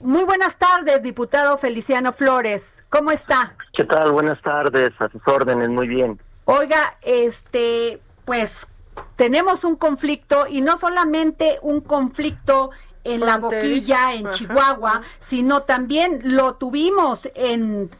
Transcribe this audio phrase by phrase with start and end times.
[0.00, 2.84] Muy buenas tardes, diputado Feliciano Flores.
[2.88, 3.56] ¿Cómo está?
[3.72, 4.12] ¿Qué tal?
[4.12, 6.20] Buenas tardes, a sus órdenes, muy bien.
[6.44, 8.68] Oiga, este, pues
[9.16, 12.70] tenemos un conflicto y no solamente un conflicto
[13.04, 17.90] en la boquilla, en Chihuahua, sino también lo tuvimos en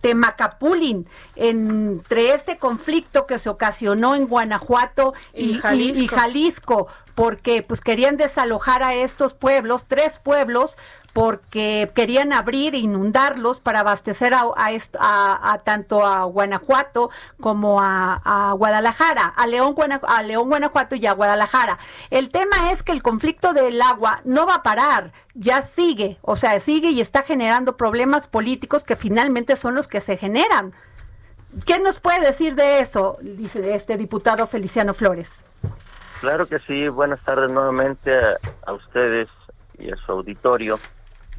[0.00, 1.06] Temacapulín,
[1.36, 6.88] entre este conflicto que se ocasionó en Guanajuato y, y, Jalisco.
[7.14, 10.76] porque pues querían desalojar a estos pueblos, tres pueblos,
[11.12, 19.46] porque querían abrir e inundarlos para abastecer a, tanto a Guanajuato como a, Guadalajara, a
[19.46, 19.74] León,
[20.06, 21.78] a León, Guanajuato y a Guadalajara.
[22.10, 26.36] El tema es que el conflicto del agua no va a parar, ya sigue, o
[26.36, 30.72] sea, sigue y está generando problemas políticos que finalmente son los que se generan.
[31.66, 33.18] ¿Qué nos puede decir de eso?
[33.20, 35.42] Dice este diputado Feliciano Flores.
[36.20, 38.12] Claro que sí, buenas tardes nuevamente
[38.66, 39.28] a ustedes
[39.78, 40.78] y a su auditorio.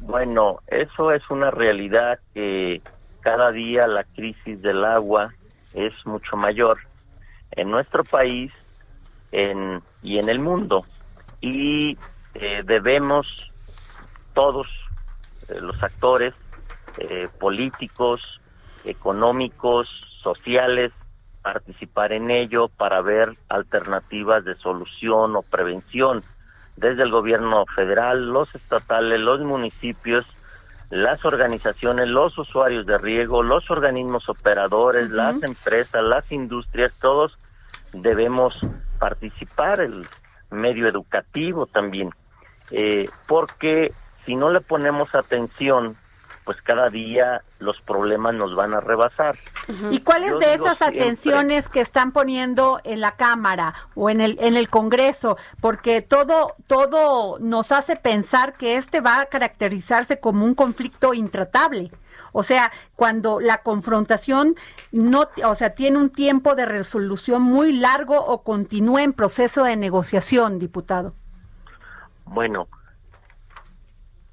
[0.04, 2.82] Bueno, eso es una realidad que
[3.20, 5.32] cada día la crisis del agua
[5.74, 6.78] es mucho mayor
[7.52, 8.52] en nuestro país
[9.30, 10.84] en, y en el mundo.
[11.40, 11.96] Y
[12.34, 13.52] eh, debemos
[14.34, 14.66] todos
[15.48, 16.34] eh, los actores
[16.98, 18.20] eh, políticos,
[18.84, 19.88] económicos,
[20.20, 20.92] sociales,
[21.42, 26.22] participar en ello para ver alternativas de solución o prevención
[26.76, 30.26] desde el gobierno federal, los estatales, los municipios,
[30.90, 37.38] las organizaciones, los usuarios de riego, los organismos operadores, las empresas, las industrias, todos
[37.92, 38.58] debemos
[38.98, 40.06] participar, el
[40.50, 42.10] medio educativo también,
[42.70, 43.92] eh, porque
[44.24, 45.96] si no le ponemos atención
[46.44, 49.36] pues cada día los problemas nos van a rebasar.
[49.90, 54.56] ¿Y cuáles de esas atenciones que están poniendo en la Cámara o en el en
[54.56, 55.36] el Congreso?
[55.60, 61.90] Porque todo todo nos hace pensar que este va a caracterizarse como un conflicto intratable.
[62.32, 64.56] O sea, cuando la confrontación
[64.90, 69.76] no, o sea, tiene un tiempo de resolución muy largo o continúa en proceso de
[69.76, 71.12] negociación, diputado.
[72.24, 72.68] Bueno,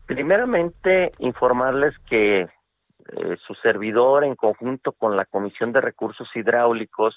[0.09, 7.15] Primeramente, informarles que eh, su servidor, en conjunto con la Comisión de Recursos Hidráulicos,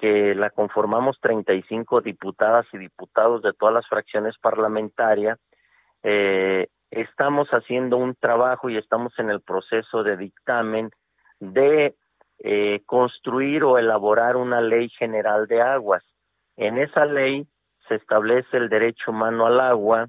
[0.00, 5.38] que la conformamos 35 diputadas y diputados de todas las fracciones parlamentarias,
[6.02, 10.92] eh, estamos haciendo un trabajo y estamos en el proceso de dictamen
[11.40, 11.94] de
[12.38, 16.02] eh, construir o elaborar una ley general de aguas.
[16.56, 17.46] En esa ley
[17.86, 20.08] se establece el derecho humano al agua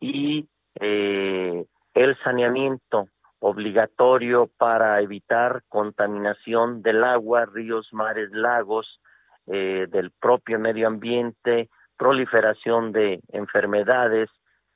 [0.00, 0.48] y
[0.78, 1.64] eh,
[1.94, 3.08] el saneamiento
[3.40, 9.00] obligatorio para evitar contaminación del agua, ríos, mares, lagos,
[9.46, 14.28] eh, del propio medio ambiente, proliferación de enfermedades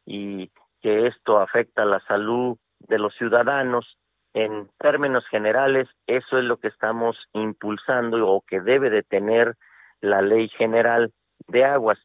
[0.04, 0.50] y
[0.80, 3.98] que esto afecta la salud de los ciudadanos.
[4.32, 9.54] En términos generales, eso es lo que estamos impulsando o que debe de tener
[10.00, 11.12] la ley general
[11.46, 11.98] de aguas.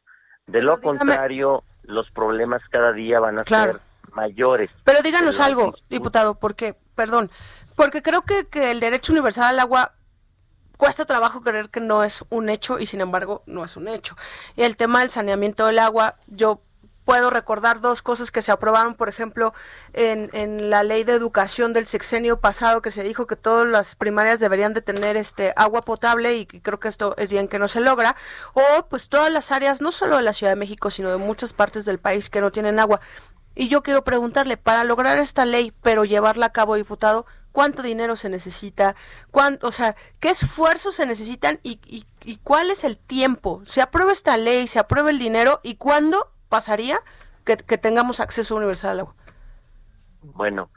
[0.46, 3.80] De lo contrario, los problemas cada día van a ser
[4.12, 4.70] mayores.
[4.84, 7.30] Pero díganos algo, diputado, porque, perdón,
[7.76, 9.94] porque creo que, que el derecho universal al agua
[10.76, 14.16] cuesta trabajo creer que no es un hecho y sin embargo no es un hecho.
[14.56, 16.62] Y el tema del saneamiento del agua, yo
[17.10, 19.52] puedo recordar dos cosas que se aprobaron, por ejemplo,
[19.94, 24.38] en, la ley de educación del sexenio pasado, que se dijo que todas las primarias
[24.38, 27.80] deberían de tener este agua potable y creo que esto es bien que no se
[27.80, 28.14] logra,
[28.54, 31.52] o pues todas las áreas, no solo de la Ciudad de México, sino de muchas
[31.52, 33.00] partes del país que no tienen agua.
[33.56, 38.14] Y yo quiero preguntarle, para lograr esta ley, pero llevarla a cabo, diputado, ¿cuánto dinero
[38.14, 38.94] se necesita?
[39.32, 43.62] ¿Cuánto, o sea, qué esfuerzos se necesitan y, y, y cuál es el tiempo?
[43.64, 47.00] ¿Se aprueba esta ley, se aprueba el dinero y cuándo pasaría
[47.44, 49.14] que, tengamos acceso universal al agua?
[50.22, 50.68] Bueno,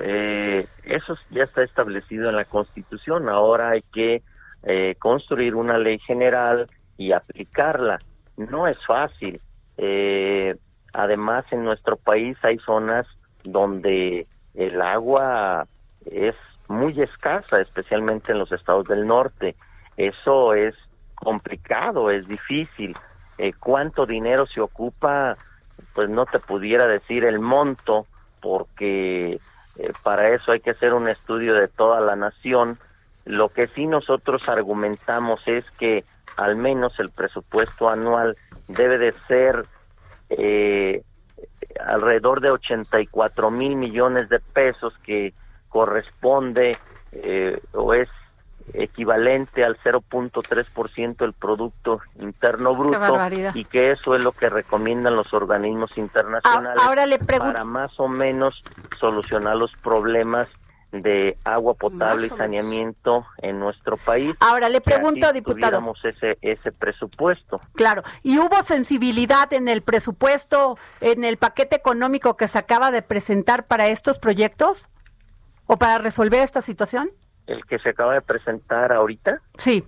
[0.00, 3.28] eh, eso ya está establecido en la Constitución.
[3.28, 4.22] Ahora hay que
[4.62, 7.98] eh, construir una ley general y aplicarla.
[8.36, 9.40] No es fácil.
[9.76, 10.54] Eh,
[10.92, 13.06] además, en nuestro país hay zonas
[13.42, 15.66] donde el agua
[16.06, 16.36] es
[16.68, 19.56] muy escasa, especialmente en los estados del norte.
[19.96, 20.76] Eso es
[21.14, 22.94] complicado, es difícil.
[23.38, 25.36] Eh, cuánto dinero se ocupa,
[25.94, 28.06] pues no te pudiera decir el monto
[28.40, 29.34] porque
[29.78, 32.78] eh, para eso hay que hacer un estudio de toda la nación.
[33.24, 36.04] Lo que sí nosotros argumentamos es que
[36.36, 38.36] al menos el presupuesto anual
[38.68, 39.64] debe de ser
[40.30, 41.02] eh,
[41.84, 45.34] alrededor de 84 mil millones de pesos que
[45.68, 46.76] corresponde
[47.12, 48.08] eh, o es
[48.74, 53.18] equivalente al 0.3% del Producto Interno Bruto
[53.54, 58.08] y que eso es lo que recomiendan los organismos internacionales ahora le para más o
[58.08, 58.62] menos
[58.98, 60.48] solucionar los problemas
[60.92, 64.34] de agua potable y saneamiento en nuestro país.
[64.40, 65.94] Ahora le pregunto, diputado.
[66.02, 67.60] ese ese presupuesto.
[67.74, 73.02] Claro, y hubo sensibilidad en el presupuesto, en el paquete económico que se acaba de
[73.02, 74.88] presentar para estos proyectos
[75.66, 77.10] o para resolver esta situación.
[77.48, 79.40] El que se acaba de presentar ahorita.
[79.56, 79.82] Sí.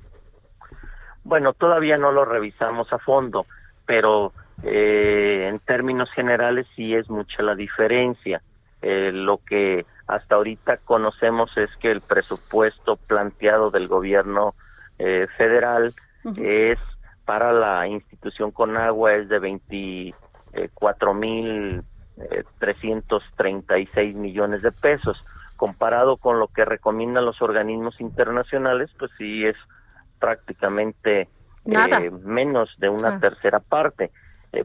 [1.22, 3.46] Bueno, todavía no lo revisamos a fondo,
[3.86, 8.42] pero eh, en términos generales sí es mucha la diferencia.
[8.82, 14.54] Eh, lo que hasta ahorita conocemos es que el presupuesto planteado del gobierno
[14.98, 15.92] eh, federal
[16.36, 16.78] es
[17.24, 21.82] para la institución con agua es de 24 mil
[22.58, 25.22] 336 millones de pesos
[25.60, 29.56] comparado con lo que recomiendan los organismos internacionales pues sí es
[30.18, 31.28] prácticamente
[31.66, 33.20] eh, menos de una ah.
[33.20, 34.10] tercera parte.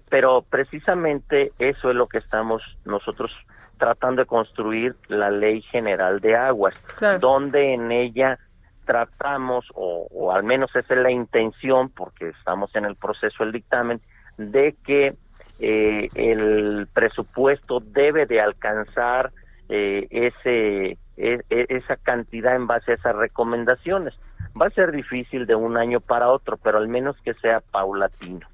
[0.10, 3.30] Pero precisamente eso es lo que estamos nosotros
[3.78, 6.80] tratando de construir la ley general de aguas,
[7.20, 8.40] donde en ella
[8.86, 14.00] tratamos, o, al menos esa es la intención, porque estamos en el proceso del dictamen,
[14.38, 15.18] de que
[15.60, 19.34] eh, el presupuesto debe de alcanzar
[19.70, 24.14] eh, ese e, e, esa cantidad en base a esas recomendaciones.
[24.60, 28.48] Va a ser difícil de un año para otro, pero al menos que sea paulatino.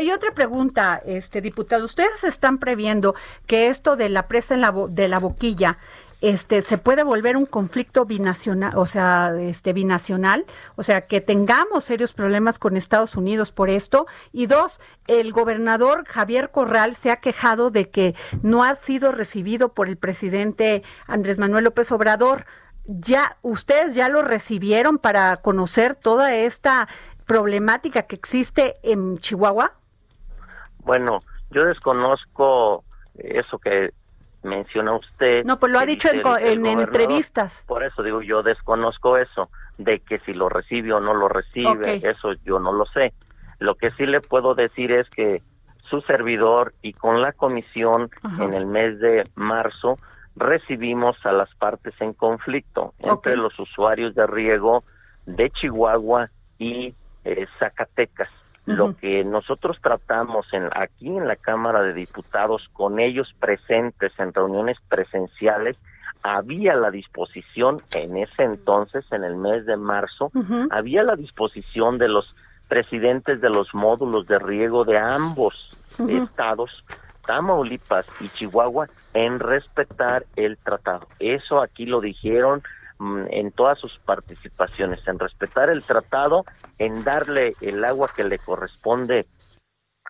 [0.00, 3.14] Y otra pregunta, este diputado, ¿ustedes están previendo
[3.46, 5.78] que esto de la presa en la de la boquilla
[6.22, 10.44] este se puede volver un conflicto binacional, o sea, este binacional,
[10.76, 16.06] o sea, que tengamos serios problemas con Estados Unidos por esto y dos, el gobernador
[16.06, 21.38] Javier Corral se ha quejado de que no ha sido recibido por el presidente Andrés
[21.38, 22.46] Manuel López Obrador.
[22.84, 26.88] Ya ustedes ya lo recibieron para conocer toda esta
[27.26, 29.72] problemática que existe en Chihuahua?
[30.80, 31.20] Bueno,
[31.50, 32.84] yo desconozco
[33.14, 33.92] eso que
[34.42, 35.44] menciona usted.
[35.44, 37.64] No, pues lo ha dicho en, entrevistas.
[37.66, 41.96] Por eso digo, yo desconozco eso, de que si lo recibe o no lo recibe,
[42.02, 43.12] eso yo no lo sé.
[43.58, 45.42] Lo que sí le puedo decir es que
[45.88, 48.10] su servidor y con la comisión
[48.40, 49.98] en el mes de marzo
[50.34, 54.84] recibimos a las partes en conflicto entre los usuarios de riego
[55.26, 56.94] de Chihuahua y
[57.24, 58.30] eh, Zacatecas.
[58.64, 64.32] Lo que nosotros tratamos en, aquí en la Cámara de Diputados con ellos presentes en
[64.32, 65.76] reuniones presenciales,
[66.22, 70.30] había la disposición en ese entonces, en el mes de marzo,
[70.70, 72.32] había la disposición de los
[72.68, 75.76] presidentes de los módulos de riego de ambos
[76.08, 76.84] estados,
[77.26, 81.06] Tamaulipas y Chihuahua, en respetar el tratado.
[81.18, 82.62] Eso aquí lo dijeron
[83.30, 86.44] en todas sus participaciones, en respetar el tratado,
[86.78, 89.26] en darle el agua que le corresponde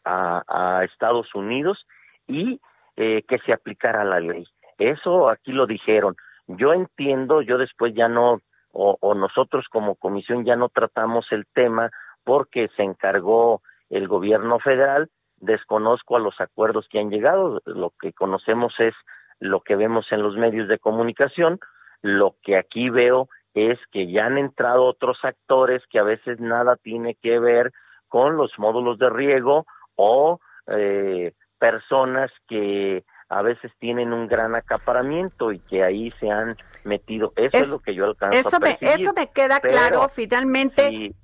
[0.04, 1.86] a, Estados Unidos
[2.26, 2.60] y
[2.96, 4.44] eh, que se aplicara la ley.
[4.78, 6.17] Eso aquí lo dijeron.
[6.46, 8.40] Yo entiendo, yo después ya no,
[8.72, 11.90] o nosotros como comisión ya no tratamos el tema
[12.24, 18.12] porque se encargó el gobierno federal, desconozco a los acuerdos que han llegado, lo que
[18.12, 18.94] conocemos es
[19.38, 21.58] lo que vemos en los medios de comunicación,
[22.02, 26.76] lo que aquí veo es que ya han entrado otros actores que a veces nada
[26.76, 27.72] tiene que ver
[28.08, 35.52] con los módulos de riego o eh, personas que a veces tienen un gran acaparamiento
[35.52, 37.32] y que ahí se han metido.
[37.36, 41.14] Eso es, lo que yo alcanzo eso a me, Eso me queda claro, finalmente.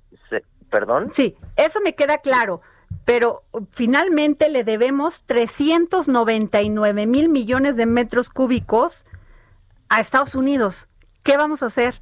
[0.71, 1.11] ¿Perdón?
[1.11, 2.61] Sí, eso me queda claro.
[3.05, 9.05] Pero finalmente le debemos 399 mil millones de metros cúbicos
[9.89, 10.87] a Estados Unidos.
[11.23, 11.99] ¿Qué vamos a hacer?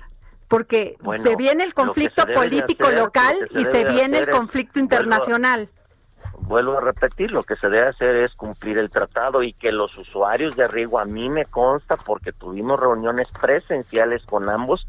[0.47, 5.69] Porque se viene el conflicto político local y se viene el conflicto internacional.
[6.39, 9.97] Vuelvo, a repetir, lo que se debe hacer es cumplir el tratado y que los
[9.97, 14.87] usuarios de riego, a mí me consta porque tuvimos reuniones presenciales con ambos,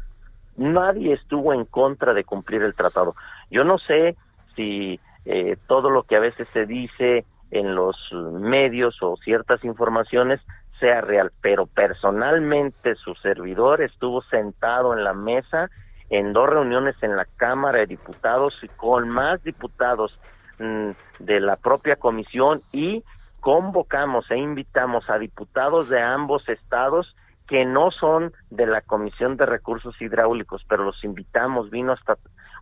[0.55, 3.15] nadie estuvo en contra de cumplir el tratado.
[3.51, 4.15] Yo no sé
[4.55, 10.39] si eh, todo lo que a veces se dice en los medios o ciertas informaciones
[10.79, 15.69] sea real, pero personalmente su servidor estuvo sentado en la mesa
[16.09, 20.17] en dos reuniones en la Cámara de Diputados y con más diputados
[20.57, 23.03] mm, de la propia comisión y
[23.39, 27.15] convocamos e invitamos a diputados de ambos estados
[27.47, 32.17] que no son de la Comisión de Recursos Hidráulicos, pero los invitamos, vino hasta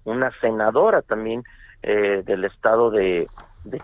[0.05, 1.43] una senadora también
[1.83, 3.27] eh, del estado de,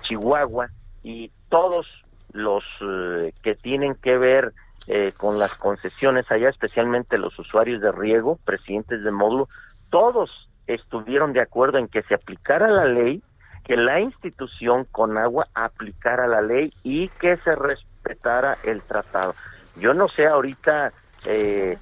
[0.04, 0.70] Chihuahua
[1.04, 1.86] y todos
[2.34, 4.54] los eh, que tienen que ver
[4.88, 9.48] eh, con las concesiones allá, especialmente los usuarios de riego, presidentes de módulo,
[9.90, 13.24] todos estuvieron de acuerdo en que se aplicara la ley,
[13.64, 19.34] que la institución con agua aplicara la ley y que se respetara el tratado.
[19.78, 20.92] Yo no sé ahorita
[21.26, 21.78] eh,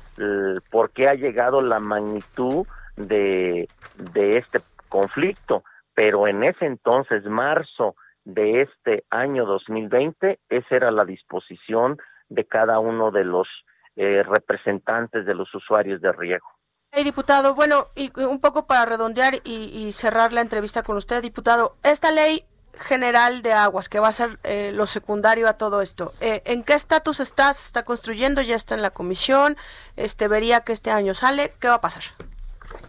[0.69, 2.67] por qué ha llegado la magnitud
[2.97, 3.67] de,
[4.13, 5.63] de este conflicto,
[5.95, 11.97] pero en ese entonces, marzo de este año 2020, esa era la disposición
[12.29, 13.47] de cada uno de los
[13.95, 16.47] eh, representantes de los usuarios de riego.
[16.93, 21.75] Hey, diputado, bueno, y un poco para redondear y, cerrar la entrevista con usted, diputado,
[21.83, 26.11] esta ley general de aguas, que va a ser eh, lo secundario a todo esto.
[26.19, 27.53] Eh, ¿En qué estatus está?
[27.53, 28.41] ¿Se está construyendo?
[28.41, 29.55] ¿Ya está en la comisión?
[29.95, 31.53] Este, ¿Vería que este año sale?
[31.59, 32.03] ¿Qué va a pasar?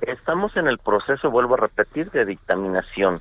[0.00, 3.20] Estamos en el proceso, vuelvo a repetir, de dictaminación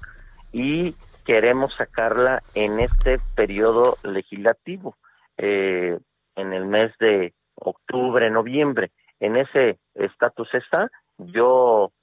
[0.52, 0.96] y
[1.32, 4.98] queremos sacarla en este periodo legislativo,
[5.38, 5.98] eh,
[6.36, 8.92] en el mes de octubre, noviembre.
[9.22, 10.92] En ese estatus está.
[11.18, 11.94] Yo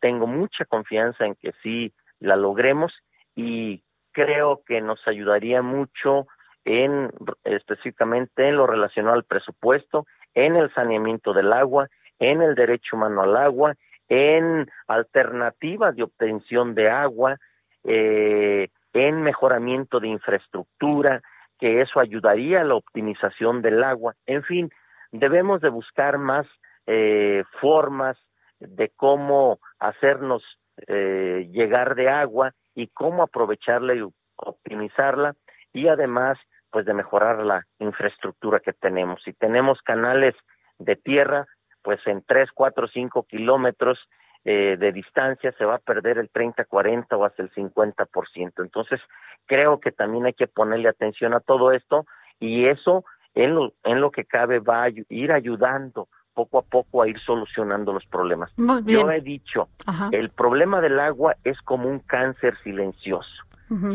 [0.00, 2.92] tengo mucha confianza en que sí la logremos
[3.34, 6.26] y creo que nos ayudaría mucho
[6.66, 7.10] en
[7.42, 11.88] específicamente en lo relacionado al presupuesto, en el saneamiento del agua,
[12.18, 13.76] en el derecho humano al agua,
[14.10, 17.38] en alternativas de obtención de agua,
[17.84, 21.22] eh, en mejoramiento de infraestructura,
[21.58, 24.14] que eso ayudaría a la optimización del agua.
[24.26, 24.70] En fin,
[25.12, 26.46] debemos de buscar más
[26.86, 28.16] eh, formas
[28.60, 30.42] de cómo hacernos
[30.86, 34.02] eh, llegar de agua y cómo aprovecharla y
[34.36, 35.34] optimizarla
[35.72, 36.38] y además
[36.70, 39.22] pues de mejorar la infraestructura que tenemos.
[39.24, 40.34] Si tenemos canales
[40.78, 41.46] de tierra,
[41.82, 43.98] pues en 3, 4, 5 kilómetros
[44.44, 48.52] eh, de distancia se va a perder el 30, 40 o hasta el 50%.
[48.58, 49.00] Entonces,
[49.46, 52.06] creo que también hay que ponerle atención a todo esto
[52.40, 57.02] y eso en lo, en lo que cabe va a ir ayudando poco a poco
[57.02, 58.52] a ir solucionando los problemas.
[58.84, 59.68] Yo he dicho,
[60.10, 63.30] el problema del agua es como un cáncer silencioso.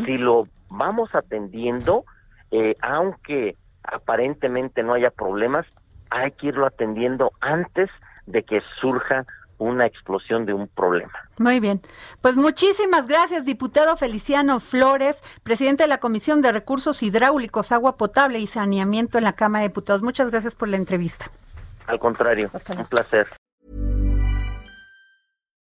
[0.04, 2.04] Si lo vamos atendiendo,
[2.50, 5.66] eh, aunque aparentemente no haya problemas,
[6.10, 7.88] hay que irlo atendiendo antes
[8.26, 9.24] de que surja
[9.60, 11.12] una explosión de un problema.
[11.38, 11.80] Muy bien.
[12.20, 18.40] Pues muchísimas gracias, diputado Feliciano Flores, presidente de la Comisión de Recursos Hidráulicos, Agua Potable
[18.40, 20.02] y Saneamiento en la Cámara de Diputados.
[20.02, 21.26] Muchas gracias por la entrevista.
[21.86, 23.28] Al contrario, un placer.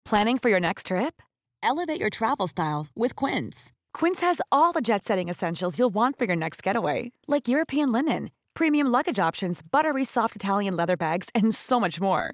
[0.06, 1.22] Planning for your next trip?
[1.62, 3.72] Elevate your travel style with Quince.
[3.94, 8.30] Quince has all the jet-setting essentials you'll want for your next getaway, like European linen,
[8.54, 12.34] premium luggage options, buttery soft Italian leather bags, and so much more.